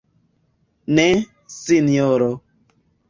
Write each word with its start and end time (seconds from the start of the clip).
Ne, 0.99 1.05
sinjoro. 1.57 2.31